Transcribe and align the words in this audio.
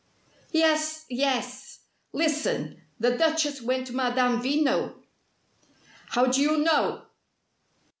"Yes 0.51 1.05
yes! 1.11 1.81
Listen. 2.11 2.81
The 2.99 3.15
Duchess 3.15 3.61
went 3.61 3.85
to 3.85 3.93
Madame 3.93 4.41
Veno." 4.41 4.95
"How 6.07 6.25
do 6.25 6.41
you 6.41 6.57
know?" 6.57 7.03